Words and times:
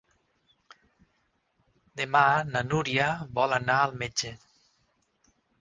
Demà 2.01 2.23
na 2.55 2.65
Núria 2.71 3.13
vol 3.41 3.55
anar 3.61 3.79
al 3.83 3.95
metge. 4.03 4.37